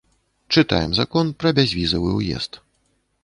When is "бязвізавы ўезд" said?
1.59-2.61